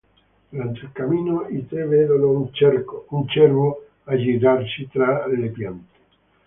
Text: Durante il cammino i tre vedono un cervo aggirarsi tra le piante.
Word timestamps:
Durante 0.51 0.79
il 0.79 0.91
cammino 0.93 1.47
i 1.47 1.67
tre 1.67 1.85
vedono 1.85 2.31
un 2.49 3.27
cervo 3.27 3.87
aggirarsi 4.05 4.89
tra 4.91 5.27
le 5.27 5.49
piante. 5.49 5.97